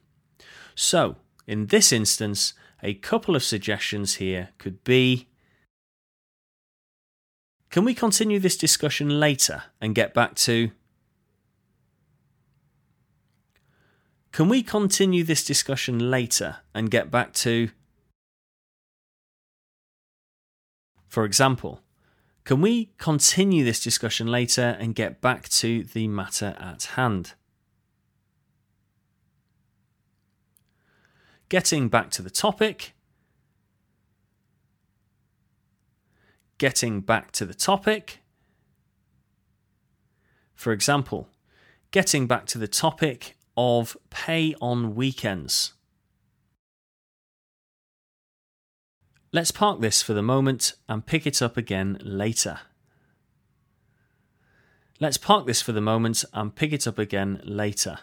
So, 0.75 1.17
in 1.45 1.65
this 1.65 1.91
instance, 1.91 2.53
a 2.81 2.93
couple 2.93 3.35
of 3.35 3.43
suggestions 3.43 4.13
here 4.13 4.51
could 4.59 4.81
be 4.85 5.27
Can 7.71 7.83
we 7.83 7.93
continue 7.93 8.39
this 8.39 8.55
discussion 8.55 9.19
later 9.19 9.63
and 9.81 9.93
get 9.93 10.13
back 10.13 10.35
to 10.35 10.71
Can 14.31 14.47
we 14.47 14.63
continue 14.63 15.25
this 15.25 15.43
discussion 15.43 16.09
later 16.09 16.59
and 16.73 16.89
get 16.89 17.11
back 17.11 17.33
to 17.33 17.71
For 21.15 21.23
example, 21.23 21.79
can 22.43 22.59
we 22.59 22.91
continue 22.97 23.63
this 23.63 23.81
discussion 23.81 24.27
later 24.27 24.75
and 24.81 24.93
get 24.93 25.21
back 25.21 25.47
to 25.47 25.85
the 25.85 26.09
matter 26.09 26.57
at 26.59 26.83
hand? 26.97 27.35
Getting 31.47 31.87
back 31.87 32.11
to 32.11 32.21
the 32.21 32.29
topic. 32.29 32.95
Getting 36.57 36.99
back 36.99 37.31
to 37.31 37.45
the 37.45 37.53
topic. 37.53 38.19
For 40.53 40.73
example, 40.73 41.29
getting 41.91 42.27
back 42.27 42.45
to 42.47 42.57
the 42.57 42.67
topic 42.67 43.37
of 43.55 43.95
pay 44.09 44.53
on 44.59 44.95
weekends. 44.95 45.75
Let's 49.35 49.51
park 49.51 49.81
this 49.81 50.01
for 50.01 50.13
the 50.13 50.21
moment 50.21 50.75
and 50.87 51.05
pick 51.05 51.27
it 51.27 51.41
up 51.41 51.57
again 51.57 51.97
later. 52.01 52.61
Let's 55.01 55.17
park 55.17 55.45
this 55.45 55.61
for 55.61 55.73
the 55.73 55.81
moment 55.81 56.23
and 56.31 56.55
pick 56.55 56.71
it 56.71 56.87
up 56.87 56.97
again 56.97 57.41
later. 57.43 57.99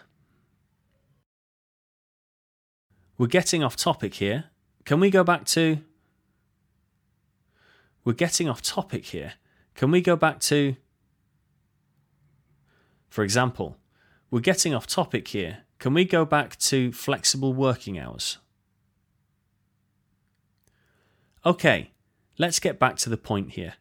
We're 3.17 3.25
getting 3.25 3.63
off 3.63 3.75
topic 3.75 4.13
here. 4.13 4.43
Can 4.85 4.99
we 4.99 5.09
go 5.09 5.23
back 5.23 5.45
to. 5.45 5.79
We're 8.05 8.13
getting 8.13 8.47
off 8.47 8.61
topic 8.61 9.07
here. 9.07 9.33
Can 9.73 9.89
we 9.89 10.01
go 10.01 10.15
back 10.15 10.39
to, 10.41 10.75
for 13.09 13.23
example, 13.23 13.77
we're 14.29 14.39
getting 14.39 14.75
off 14.75 14.85
topic 14.85 15.29
here. 15.29 15.63
Can 15.79 15.95
we 15.95 16.05
go 16.05 16.25
back 16.25 16.59
to 16.59 16.91
flexible 16.91 17.53
working 17.53 17.97
hours? 17.97 18.37
Okay, 21.45 21.91
let's 22.37 22.59
get 22.59 22.79
back 22.79 22.95
to 22.97 23.09
the 23.09 23.17
point 23.17 23.51
here. 23.51 23.73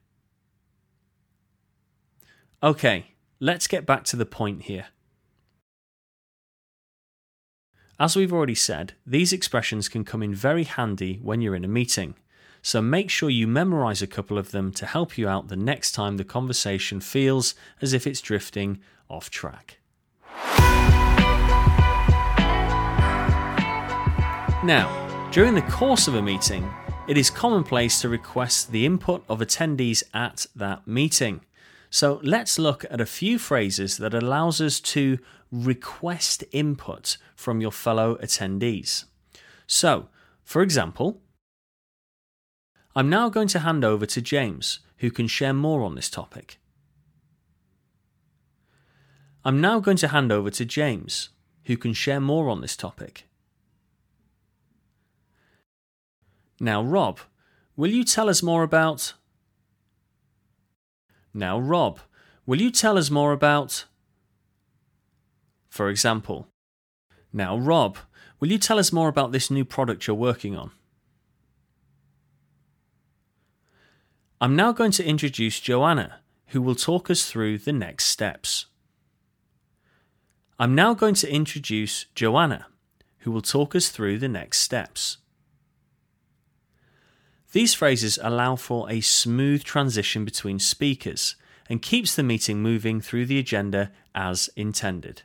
Okay, 2.60 3.14
let's 3.38 3.68
get 3.68 3.86
back 3.86 4.02
to 4.04 4.16
the 4.16 4.26
point 4.26 4.62
here. 4.62 4.86
As 8.00 8.16
we've 8.16 8.32
already 8.32 8.56
said, 8.56 8.94
these 9.06 9.32
expressions 9.32 9.88
can 9.88 10.04
come 10.04 10.24
in 10.24 10.34
very 10.34 10.64
handy 10.64 11.20
when 11.22 11.40
you're 11.40 11.54
in 11.54 11.64
a 11.64 11.68
meeting, 11.68 12.16
so 12.62 12.82
make 12.82 13.10
sure 13.10 13.30
you 13.30 13.46
memorize 13.46 14.02
a 14.02 14.08
couple 14.08 14.38
of 14.38 14.50
them 14.50 14.72
to 14.72 14.84
help 14.84 15.16
you 15.16 15.28
out 15.28 15.46
the 15.46 15.54
next 15.54 15.92
time 15.92 16.16
the 16.16 16.24
conversation 16.24 17.00
feels 17.00 17.54
as 17.80 17.92
if 17.92 18.08
it's 18.08 18.20
drifting 18.20 18.80
off 19.08 19.30
track. 19.30 19.78
Now, 24.64 25.28
during 25.30 25.54
the 25.54 25.62
course 25.62 26.08
of 26.08 26.16
a 26.16 26.22
meeting, 26.22 26.68
it 27.08 27.18
is 27.18 27.30
commonplace 27.30 28.00
to 28.00 28.08
request 28.08 28.70
the 28.70 28.86
input 28.86 29.24
of 29.28 29.40
attendees 29.40 30.04
at 30.14 30.46
that 30.54 30.86
meeting. 30.86 31.40
So 31.90 32.20
let's 32.22 32.58
look 32.58 32.84
at 32.90 33.00
a 33.00 33.06
few 33.06 33.38
phrases 33.38 33.96
that 33.98 34.14
allows 34.14 34.60
us 34.60 34.78
to 34.80 35.18
request 35.50 36.44
input 36.52 37.16
from 37.34 37.60
your 37.60 37.72
fellow 37.72 38.16
attendees. 38.22 39.04
So, 39.66 40.08
for 40.44 40.62
example, 40.62 41.20
I'm 42.94 43.10
now 43.10 43.28
going 43.28 43.48
to 43.48 43.58
hand 43.58 43.84
over 43.84 44.06
to 44.06 44.22
James, 44.22 44.80
who 44.98 45.10
can 45.10 45.26
share 45.26 45.52
more 45.52 45.82
on 45.82 45.96
this 45.96 46.08
topic. 46.08 46.58
I'm 49.44 49.60
now 49.60 49.80
going 49.80 49.96
to 49.98 50.08
hand 50.08 50.30
over 50.30 50.50
to 50.50 50.64
James, 50.64 51.30
who 51.64 51.76
can 51.76 51.94
share 51.94 52.20
more 52.20 52.48
on 52.48 52.60
this 52.60 52.76
topic. 52.76 53.24
Now, 56.62 56.80
Rob, 56.80 57.18
will 57.74 57.90
you 57.90 58.04
tell 58.04 58.28
us 58.28 58.40
more 58.40 58.62
about. 58.62 59.14
Now, 61.34 61.58
Rob, 61.58 61.98
will 62.46 62.60
you 62.60 62.70
tell 62.70 62.96
us 62.96 63.10
more 63.10 63.32
about. 63.32 63.86
For 65.68 65.88
example, 65.88 66.46
now, 67.32 67.58
Rob, 67.58 67.98
will 68.38 68.52
you 68.52 68.58
tell 68.58 68.78
us 68.78 68.92
more 68.92 69.08
about 69.08 69.32
this 69.32 69.50
new 69.50 69.64
product 69.64 70.06
you're 70.06 70.14
working 70.14 70.56
on? 70.56 70.70
I'm 74.40 74.54
now 74.54 74.70
going 74.70 74.92
to 74.92 75.04
introduce 75.04 75.58
Joanna, 75.58 76.20
who 76.48 76.62
will 76.62 76.76
talk 76.76 77.10
us 77.10 77.28
through 77.28 77.58
the 77.58 77.72
next 77.72 78.04
steps. 78.04 78.66
I'm 80.60 80.76
now 80.76 80.94
going 80.94 81.16
to 81.16 81.28
introduce 81.28 82.04
Joanna, 82.14 82.66
who 83.20 83.32
will 83.32 83.42
talk 83.42 83.74
us 83.74 83.88
through 83.88 84.18
the 84.18 84.28
next 84.28 84.58
steps. 84.58 85.18
These 87.52 87.74
phrases 87.74 88.18
allow 88.22 88.56
for 88.56 88.90
a 88.90 89.02
smooth 89.02 89.62
transition 89.62 90.24
between 90.24 90.58
speakers 90.58 91.36
and 91.68 91.82
keeps 91.82 92.14
the 92.14 92.22
meeting 92.22 92.62
moving 92.62 93.02
through 93.02 93.26
the 93.26 93.38
agenda 93.38 93.92
as 94.14 94.48
intended. 94.56 95.20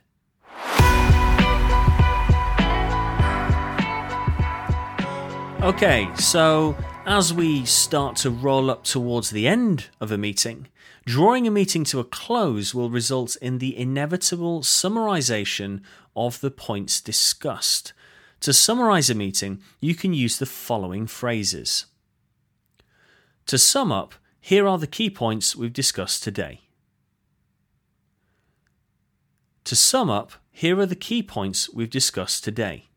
Okay, 5.62 6.08
so 6.16 6.76
as 7.06 7.32
we 7.32 7.64
start 7.64 8.16
to 8.16 8.30
roll 8.30 8.70
up 8.70 8.84
towards 8.84 9.30
the 9.30 9.48
end 9.48 9.86
of 9.98 10.12
a 10.12 10.18
meeting, 10.18 10.68
drawing 11.06 11.46
a 11.46 11.50
meeting 11.50 11.82
to 11.84 11.98
a 11.98 12.04
close 12.04 12.74
will 12.74 12.90
result 12.90 13.36
in 13.36 13.56
the 13.56 13.74
inevitable 13.74 14.60
summarization 14.60 15.80
of 16.14 16.42
the 16.42 16.50
points 16.50 17.00
discussed. 17.00 17.94
To 18.40 18.52
summarize 18.52 19.08
a 19.08 19.14
meeting, 19.14 19.62
you 19.80 19.94
can 19.94 20.12
use 20.12 20.38
the 20.38 20.46
following 20.46 21.06
phrases. 21.06 21.86
To 23.48 23.56
sum 23.56 23.90
up, 23.90 24.14
here 24.42 24.68
are 24.68 24.76
the 24.76 24.86
key 24.86 25.08
points 25.08 25.56
we've 25.56 25.72
discussed 25.72 26.22
today. 26.22 26.60
To 29.64 29.74
sum 29.74 30.10
up, 30.10 30.32
here 30.50 30.78
are 30.78 30.84
the 30.84 30.94
key 30.94 31.22
points 31.22 31.70
we've 31.72 31.88
discussed 31.88 32.44
today. 32.44 32.88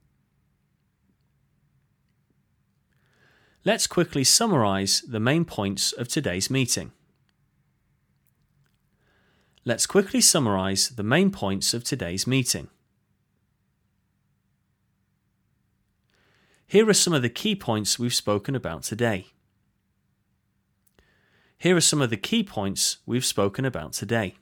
Let's 3.63 3.87
quickly 3.87 4.25
summarise 4.25 5.01
the 5.07 5.21
main 5.21 5.45
points 5.45 5.93
of 5.93 6.09
today's 6.09 6.49
meeting. 6.49 6.91
Let's 9.63 9.85
quickly 9.85 10.19
summarise 10.19 10.89
the 10.89 11.03
main 11.03 11.31
points 11.31 11.73
of 11.73 11.85
today's 11.85 12.27
meeting. 12.27 12.67
Here 16.67 16.89
are 16.89 16.93
some 16.93 17.13
of 17.13 17.21
the 17.21 17.29
key 17.29 17.55
points 17.55 17.97
we've 17.97 18.13
spoken 18.13 18.53
about 18.53 18.83
today. 18.83 19.27
Here 21.62 21.78
are 21.78 21.82
some 21.82 22.02
of 22.02 22.10
the 22.10 22.17
key 22.17 22.43
points 22.43 22.97
we've 23.06 23.24
spoken 23.24 23.65
about 23.65 23.93
today. 23.93 24.34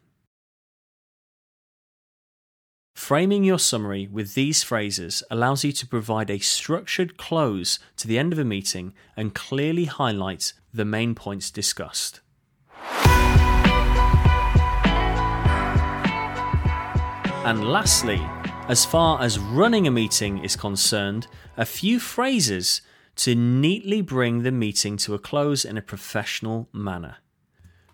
Framing 2.96 3.44
your 3.44 3.60
summary 3.60 4.08
with 4.10 4.36
these 4.36 4.64
phrases 4.64 5.22
allows 5.30 5.66
you 5.66 5.74
to 5.74 5.86
provide 5.86 6.30
a 6.30 6.40
structured 6.40 7.18
close 7.18 7.78
to 7.98 8.08
the 8.08 8.18
end 8.18 8.32
of 8.32 8.40
a 8.40 8.46
meeting 8.46 8.94
and 9.18 9.36
clearly 9.36 9.84
highlight 9.84 10.54
the 10.74 10.86
main 10.86 11.14
points 11.14 11.52
discussed. 11.52 12.22
And 17.44 17.68
lastly, 17.70 18.22
as 18.70 18.86
far 18.86 19.22
as 19.22 19.40
running 19.40 19.88
a 19.88 19.92
meeting 19.92 20.42
is 20.42 20.56
concerned, 20.56 21.28
a 21.58 21.66
few 21.66 22.00
phrases 22.00 22.80
to 23.20 23.36
neatly 23.36 24.02
bring 24.02 24.44
the 24.44 24.52
meeting 24.52 24.96
to 24.96 25.14
a 25.14 25.20
close 25.20 25.66
in 25.66 25.78
a 25.78 25.82
professional 25.82 26.70
manner. 26.72 27.18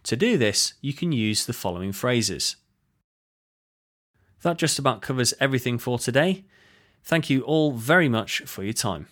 To 0.04 0.16
do 0.16 0.38
this, 0.38 0.76
you 0.82 0.94
can 0.94 1.12
use 1.12 1.48
the 1.48 1.54
following 1.54 1.92
phrases. 1.92 2.58
That 4.44 4.58
just 4.58 4.78
about 4.78 5.02
covers 5.02 5.34
everything 5.40 5.80
for 5.80 5.98
today. 5.98 6.46
Thank 7.04 7.28
you 7.32 7.42
all 7.42 7.72
very 7.72 8.08
much 8.08 8.42
for 8.42 8.64
your 8.64 8.74
time. 8.74 9.08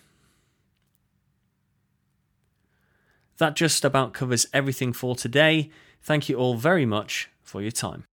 That 3.38 3.56
just 3.56 3.84
about 3.84 4.12
covers 4.12 4.46
everything 4.52 4.92
for 4.92 5.16
today. 5.16 5.68
Thank 6.00 6.28
you 6.28 6.36
all 6.36 6.54
very 6.54 6.86
much 6.86 7.28
for 7.42 7.60
your 7.60 7.72
time. 7.72 8.04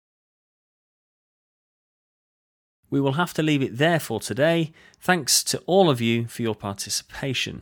We 2.89 2.99
will 2.99 3.13
have 3.13 3.35
to 3.35 3.43
leave 3.43 3.63
it 3.63 3.77
there 3.77 4.01
for 4.01 4.21
today. 4.21 4.73
Thanks 5.03 5.45
to 5.45 5.59
all 5.67 5.91
of 5.91 6.01
you 6.01 6.27
for 6.29 6.41
your 6.41 6.55
participation. 6.55 7.61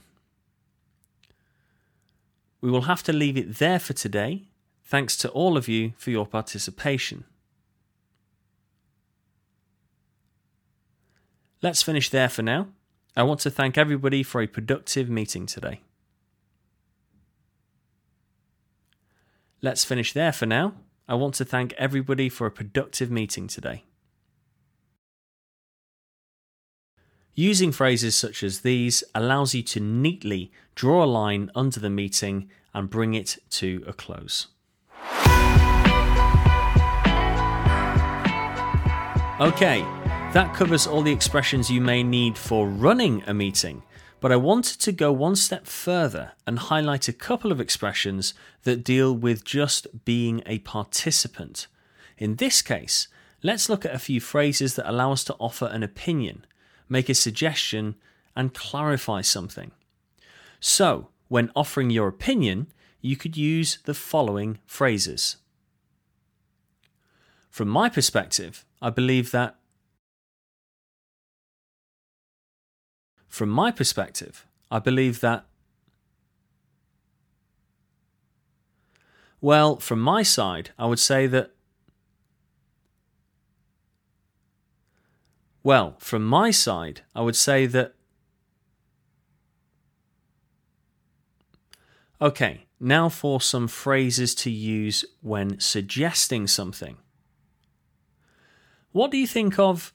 We 2.61 2.71
will 2.71 2.83
have 2.83 3.03
to 3.05 3.13
leave 3.13 3.37
it 3.37 3.57
there 3.57 3.79
for 3.79 3.93
today. 3.93 4.49
Thanks 4.85 5.17
to 5.19 5.29
all 5.31 5.57
of 5.57 5.69
you 5.69 5.93
for 5.97 6.11
your 6.11 6.27
participation. 6.27 7.25
Let's 11.61 11.83
finish 11.83 12.09
there 12.09 12.29
for 12.29 12.43
now. 12.43 12.69
I 13.17 13.25
want 13.25 13.41
to 13.41 13.51
thank 13.51 13.77
everybody 13.77 14.23
for 14.23 14.41
a 14.41 14.47
productive 14.47 15.11
meeting 15.11 15.47
today. 15.47 15.81
Let's 19.61 19.85
finish 19.85 20.13
there 20.13 20.33
for 20.33 20.47
now. 20.47 20.75
I 21.09 21.15
want 21.15 21.35
to 21.35 21.45
thank 21.45 21.73
everybody 21.73 22.29
for 22.29 22.47
a 22.47 22.51
productive 22.51 23.11
meeting 23.11 23.49
today. 23.49 23.85
Using 27.39 27.71
phrases 27.71 28.17
such 28.17 28.43
as 28.43 28.63
these 28.63 29.05
allows 29.15 29.55
you 29.55 29.63
to 29.63 29.79
neatly 29.79 30.51
draw 30.75 31.05
a 31.05 31.07
line 31.07 31.53
under 31.55 31.79
the 31.79 31.89
meeting 31.89 32.51
and 32.75 32.91
bring 32.91 33.15
it 33.15 33.39
to 33.51 33.85
a 33.87 33.93
close. 33.93 34.49
Okay, 39.41 39.83
that 40.35 40.53
covers 40.53 40.89
all 40.89 41.03
the 41.03 41.13
expressions 41.13 41.71
you 41.71 41.81
may 41.81 42.03
need 42.03 42.37
for 42.37 42.67
running 42.67 43.23
a 43.29 43.33
meeting, 43.33 43.85
but 44.19 44.33
I 44.33 44.37
wanted 44.37 44.81
to 44.81 44.91
go 44.91 45.13
one 45.13 45.37
step 45.37 45.65
further 45.65 46.33
and 46.45 46.59
highlight 46.59 47.07
a 47.07 47.13
couple 47.13 47.53
of 47.53 47.61
expressions 47.61 48.35
that 48.65 48.83
deal 48.83 49.15
with 49.15 49.45
just 49.45 50.05
being 50.05 50.43
a 50.45 50.59
participant. 50.59 51.69
In 52.17 52.35
this 52.35 52.63
case, 52.63 53.07
let's 53.45 53.69
look 53.69 53.85
at 53.85 53.95
a 53.95 54.01
few 54.01 54.21
phrases 54.21 54.75
that 54.75 54.91
allow 54.91 55.13
us 55.13 55.23
to 55.23 55.35
offer 55.35 55.67
an 55.67 55.85
opinion 55.85 56.45
make 56.89 57.09
a 57.09 57.15
suggestion, 57.15 57.97
and 58.35 58.55
clarify 58.55 59.21
something. 59.21 59.73
So, 60.61 61.09
when 61.29 61.51
offering 61.55 61.91
your 61.91 62.09
opinion, 62.09 62.69
you 63.01 63.17
could 63.17 63.37
use 63.37 63.79
the 63.85 63.95
following 63.95 64.59
phrases. 64.67 65.37
From 67.51 67.69
my 67.69 67.89
perspective, 67.89 68.65
I 68.81 68.91
believe 68.91 69.31
that. 69.33 69.57
From 73.29 73.49
my 73.49 73.71
perspective, 73.71 74.47
I 74.71 74.79
believe 74.79 75.21
that. 75.21 75.47
Well, 79.41 79.77
from 79.77 80.01
my 80.01 80.23
side, 80.23 80.71
I 80.79 80.87
would 80.87 80.99
say 80.99 81.27
that. 81.29 81.53
Well, 85.69 85.97
from 85.99 86.25
my 86.25 86.51
side, 86.51 87.03
I 87.15 87.21
would 87.21 87.37
say 87.37 87.67
that. 87.67 87.93
Okay, 92.23 92.65
now 92.81 93.11
for 93.11 93.39
some 93.43 93.69
phrases 93.69 94.35
to 94.37 94.51
use 94.51 95.05
when 95.21 95.61
suggesting 95.61 96.47
something. 96.47 96.97
What 98.93 99.11
do 99.11 99.19
you 99.19 99.27
think 99.27 99.59
of? 99.59 99.93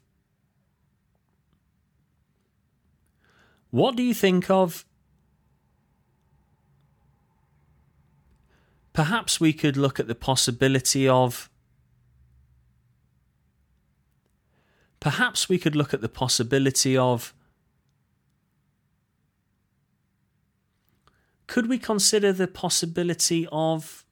What 3.71 3.95
do 3.95 4.03
you 4.03 4.13
think 4.13 4.51
of? 4.51 4.85
Perhaps 8.93 9.39
we 9.39 9.53
could 9.53 9.75
look 9.75 9.99
at 9.99 10.05
the 10.05 10.13
possibility 10.13 11.07
of. 11.07 11.49
Perhaps 15.03 15.49
we 15.49 15.57
could 15.57 15.75
look 15.75 15.93
at 15.93 15.99
the 15.99 16.07
possibility 16.07 16.95
of. 16.95 17.33
Could 21.45 21.67
we 21.67 21.77
consider 21.77 22.31
the 22.31 22.47
possibility 22.47 23.45
of. 23.51 24.05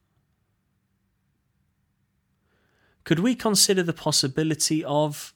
Could 3.04 3.20
we 3.20 3.34
consider 3.34 3.82
the 3.82 3.94
possibility 3.94 4.84
of. 4.84 5.32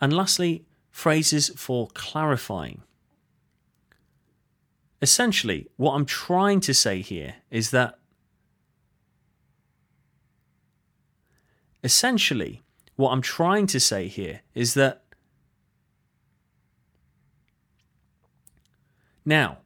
And 0.00 0.12
lastly, 0.12 0.64
phrases 0.92 1.48
for 1.56 1.88
clarifying. 1.88 2.82
Essentially, 5.02 5.66
what 5.76 5.94
I'm 5.94 6.06
trying 6.06 6.60
to 6.60 6.72
say 6.72 7.02
here 7.02 7.34
is 7.50 7.72
that 7.72 7.98
essentially, 11.82 12.62
what 12.96 13.10
I'm 13.10 13.22
trying 13.22 13.66
to 13.68 13.80
say 13.80 14.08
here 14.08 14.40
is 14.54 14.74
that 14.74 15.02
now, 19.24 19.58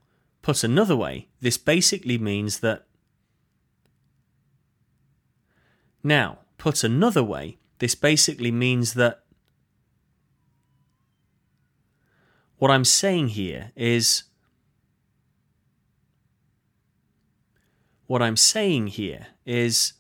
put 0.43 0.63
another 0.63 0.97
way, 0.97 1.29
this 1.41 1.59
basically 1.59 2.19
means 2.19 2.61
that 2.61 2.87
now, 6.03 6.39
put 6.59 6.85
another 6.85 7.25
way, 7.25 7.59
this 7.79 7.95
basically 7.95 8.51
means 8.51 8.95
that 8.95 9.25
what 12.59 12.71
I'm 12.71 12.85
saying 12.85 13.29
here 13.29 13.73
is 13.75 14.25
What 18.07 18.23
I'm 18.23 18.37
saying 18.37 18.89
here 18.89 19.29
is 19.47 19.95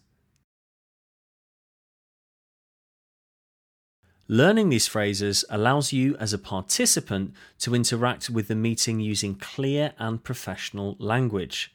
Learning 4.28 4.70
these 4.70 4.86
phrases 4.86 5.44
allows 5.50 5.92
you 5.92 6.16
as 6.16 6.32
a 6.32 6.38
participant 6.38 7.34
to 7.58 7.74
interact 7.74 8.30
with 8.30 8.48
the 8.48 8.54
meeting 8.54 8.98
using 8.98 9.34
clear 9.34 9.92
and 9.98 10.24
professional 10.24 10.96
language. 10.98 11.74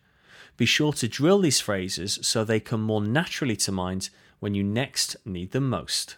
Be 0.58 0.66
sure 0.66 0.92
to 0.94 1.08
drill 1.08 1.42
these 1.42 1.62
phrases 1.62 2.18
so 2.24 2.44
they 2.44 2.60
come 2.60 2.82
more 2.82 3.04
naturally 3.04 3.56
to 3.58 3.72
mind 3.72 4.10
when 4.40 4.56
you 4.56 4.64
next 4.64 5.16
need 5.26 5.52
them 5.52 5.70
most. 5.70 6.18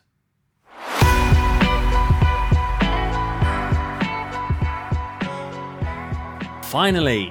Finally, 6.63 7.29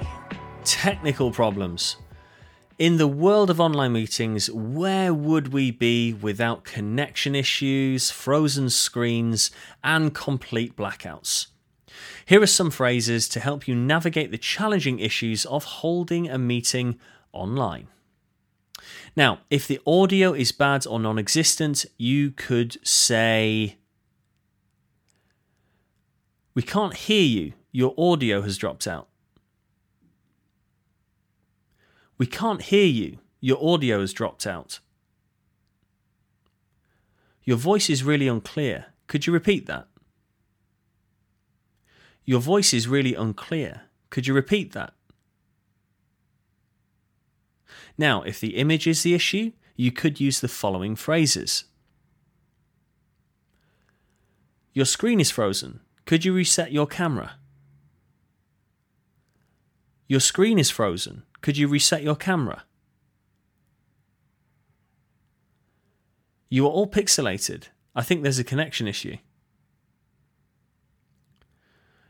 technical 0.63 1.31
problems. 1.31 1.95
In 2.81 2.97
the 2.97 3.07
world 3.07 3.51
of 3.51 3.61
online 3.61 3.93
meetings, 3.93 4.49
where 4.49 5.13
would 5.13 5.53
we 5.53 5.69
be 5.69 6.13
without 6.13 6.63
connection 6.63 7.35
issues, 7.35 8.09
frozen 8.09 8.71
screens, 8.71 9.51
and 9.83 10.15
complete 10.15 10.75
blackouts? 10.75 11.45
Here 12.25 12.41
are 12.41 12.47
some 12.47 12.71
phrases 12.71 13.29
to 13.29 13.39
help 13.39 13.67
you 13.67 13.75
navigate 13.75 14.31
the 14.31 14.39
challenging 14.39 14.97
issues 14.97 15.45
of 15.45 15.63
holding 15.63 16.27
a 16.27 16.39
meeting 16.39 16.99
online. 17.33 17.87
Now, 19.15 19.41
if 19.51 19.67
the 19.67 19.79
audio 19.85 20.33
is 20.33 20.51
bad 20.51 20.87
or 20.87 20.99
non 20.99 21.19
existent, 21.19 21.85
you 21.99 22.31
could 22.31 22.83
say, 22.83 23.77
We 26.55 26.63
can't 26.63 26.95
hear 26.95 27.23
you, 27.23 27.53
your 27.71 27.93
audio 27.95 28.41
has 28.41 28.57
dropped 28.57 28.87
out. 28.87 29.07
We 32.21 32.27
can't 32.27 32.61
hear 32.61 32.85
you. 32.85 33.17
Your 33.39 33.57
audio 33.67 33.99
has 33.99 34.13
dropped 34.13 34.45
out. 34.45 34.79
Your 37.43 37.57
voice 37.57 37.89
is 37.89 38.03
really 38.03 38.27
unclear. 38.27 38.85
Could 39.07 39.25
you 39.25 39.33
repeat 39.33 39.65
that? 39.65 39.87
Your 42.23 42.39
voice 42.39 42.75
is 42.75 42.87
really 42.87 43.15
unclear. 43.15 43.85
Could 44.11 44.27
you 44.27 44.35
repeat 44.35 44.73
that? 44.73 44.93
Now, 47.97 48.21
if 48.21 48.39
the 48.39 48.55
image 48.55 48.85
is 48.85 49.01
the 49.01 49.15
issue, 49.15 49.53
you 49.75 49.91
could 49.91 50.19
use 50.19 50.41
the 50.41 50.47
following 50.47 50.95
phrases 50.95 51.63
Your 54.73 54.85
screen 54.85 55.19
is 55.19 55.31
frozen. 55.31 55.79
Could 56.05 56.23
you 56.23 56.33
reset 56.33 56.71
your 56.71 56.85
camera? 56.85 57.40
Your 60.11 60.19
screen 60.19 60.59
is 60.59 60.69
frozen. 60.69 61.23
Could 61.39 61.55
you 61.55 61.69
reset 61.69 62.03
your 62.03 62.17
camera? 62.17 62.65
You 66.49 66.65
are 66.65 66.69
all 66.69 66.85
pixelated. 66.85 67.69
I 67.95 68.01
think 68.01 68.21
there's 68.21 68.37
a 68.37 68.43
connection 68.43 68.89
issue. 68.89 69.15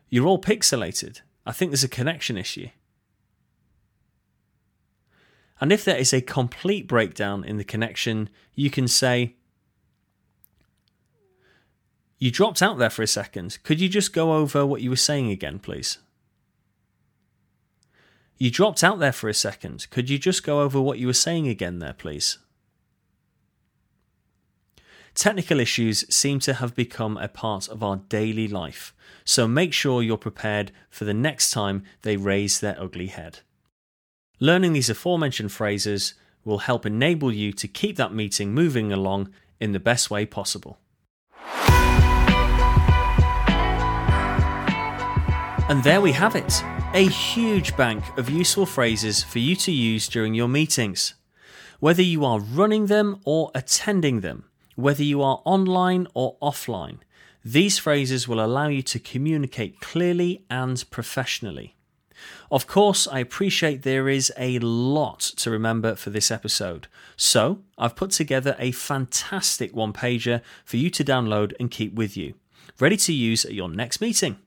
You're 0.10 0.26
all 0.26 0.42
pixelated. 0.42 1.22
I 1.46 1.52
think 1.52 1.70
there's 1.70 1.84
a 1.84 1.88
connection 1.88 2.40
issue. 2.40 2.70
And 5.60 5.72
if 5.72 5.86
there 5.86 5.96
is 5.96 6.12
a 6.12 6.22
complete 6.22 6.88
breakdown 6.88 7.44
in 7.44 7.58
the 7.58 7.64
connection, 7.64 8.30
you 8.56 8.72
can 8.72 8.88
say, 8.88 9.36
You 12.18 12.32
dropped 12.32 12.64
out 12.64 12.80
there 12.80 12.90
for 12.90 13.04
a 13.04 13.08
second. 13.08 13.60
Could 13.62 13.80
you 13.80 13.88
just 13.88 14.12
go 14.12 14.34
over 14.34 14.66
what 14.66 14.82
you 14.82 14.90
were 14.90 14.96
saying 14.96 15.30
again, 15.30 15.60
please? 15.60 16.00
You 18.42 18.50
dropped 18.50 18.84
out 18.84 18.98
there 18.98 19.12
for 19.12 19.30
a 19.30 19.36
second. 19.36 19.86
Could 19.92 20.10
you 20.10 20.18
just 20.18 20.44
go 20.44 20.62
over 20.62 20.82
what 20.82 20.98
you 20.98 21.06
were 21.06 21.14
saying 21.14 21.48
again 21.48 21.78
there, 21.78 21.94
please? 21.94 22.40
Technical 25.14 25.60
issues 25.60 26.12
seem 26.12 26.40
to 26.40 26.56
have 26.56 26.74
become 26.74 27.18
a 27.18 27.28
part 27.28 27.70
of 27.70 27.84
our 27.84 27.98
daily 27.98 28.48
life, 28.48 28.96
so 29.24 29.48
make 29.48 29.74
sure 29.74 30.02
you're 30.02 30.18
prepared 30.18 30.72
for 30.90 31.06
the 31.06 31.14
next 31.14 31.52
time 31.52 31.84
they 32.02 32.18
raise 32.18 32.60
their 32.60 32.76
ugly 32.82 33.06
head. 33.06 33.42
Learning 34.40 34.74
these 34.74 34.90
aforementioned 34.90 35.52
phrases 35.52 36.16
will 36.44 36.66
help 36.66 36.84
enable 36.84 37.32
you 37.32 37.54
to 37.54 37.68
keep 37.68 37.96
that 37.98 38.12
meeting 38.12 38.56
moving 38.56 38.92
along 38.92 39.32
in 39.60 39.72
the 39.72 39.80
best 39.80 40.10
way 40.10 40.26
possible. 40.26 40.80
And 45.70 45.84
there 45.84 46.02
we 46.02 46.14
have 46.14 46.36
it 46.36 46.64
a 46.94 47.08
huge 47.08 47.78
bank 47.78 48.04
of 48.18 48.30
useful 48.30 48.66
phrases 48.66 49.24
for 49.24 49.40
you 49.40 49.56
to 49.56 49.72
use 49.72 50.10
during 50.10 50.34
your 50.34 50.50
meetings. 50.50 51.14
Whether 51.80 52.02
you 52.02 52.26
are 52.26 52.42
running 52.42 52.88
them 52.88 53.22
or 53.24 53.50
attending 53.56 54.20
them, 54.20 54.44
whether 54.76 55.02
you 55.02 55.22
are 55.22 55.42
online 55.46 56.08
or 56.14 56.36
offline, 56.42 56.98
these 57.46 57.80
phrases 57.80 58.28
will 58.28 58.44
allow 58.44 58.68
you 58.68 58.82
to 58.82 59.00
communicate 59.00 59.80
clearly 59.80 60.44
and 60.50 60.84
professionally. 60.92 61.78
Of 62.52 62.68
course, 62.68 63.08
I 63.08 63.20
appreciate 63.20 63.84
there 63.84 64.10
is 64.10 64.34
a 64.38 64.60
lot 64.60 65.22
to 65.38 65.50
remember 65.50 65.96
for 65.96 66.10
this 66.10 66.30
episode, 66.30 66.88
so 67.16 67.62
I've 67.78 67.96
put 67.96 68.12
together 68.12 68.58
a 68.60 68.72
fantastic 68.72 69.74
one 69.74 69.94
pager 69.94 70.42
for 70.66 70.76
you 70.76 70.90
to 70.90 71.06
download 71.06 71.54
and 71.58 71.72
keep 71.72 71.94
with 71.96 72.18
you, 72.18 72.34
ready 72.82 72.98
to 72.98 73.14
use 73.14 73.46
at 73.46 73.54
your 73.54 73.70
next 73.70 74.02
meeting. 74.02 74.40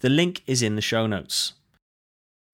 The 0.00 0.10
link 0.10 0.42
is 0.48 0.62
in 0.62 0.74
the 0.74 0.82
show 0.82 1.06
notes. 1.06 1.52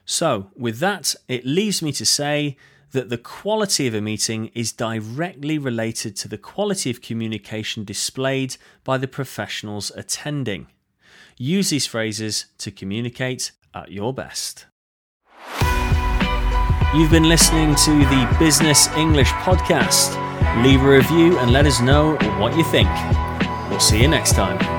So, 0.04 0.50
with 0.56 0.78
that, 0.78 1.14
it 1.28 1.46
leaves 1.46 1.82
me 1.82 1.92
to 1.92 2.04
say 2.04 2.56
that 2.92 3.08
the 3.08 3.18
quality 3.18 3.86
of 3.86 3.94
a 3.94 4.00
meeting 4.00 4.50
is 4.54 4.72
directly 4.72 5.58
related 5.58 6.14
to 6.16 6.28
the 6.28 6.38
quality 6.38 6.90
of 6.90 7.00
communication 7.00 7.84
displayed 7.84 8.56
by 8.84 8.98
the 8.98 9.08
professionals 9.08 9.90
attending. 9.96 10.66
Use 11.38 11.70
these 11.70 11.86
phrases 11.86 12.46
to 12.58 12.70
communicate 12.70 13.52
at 13.74 13.90
your 13.90 14.12
best. 14.12 14.66
You've 16.94 17.10
been 17.10 17.28
listening 17.28 17.74
to 17.74 17.90
the 17.90 18.36
Business 18.38 18.88
English 18.88 19.30
Podcast. 19.30 20.12
Leave 20.62 20.82
a 20.82 20.88
review 20.88 21.38
and 21.38 21.50
let 21.50 21.64
us 21.64 21.80
know 21.80 22.16
what 22.38 22.54
you 22.54 22.64
think. 22.64 22.90
We'll 23.70 23.80
see 23.80 24.02
you 24.02 24.08
next 24.08 24.34
time. 24.34 24.71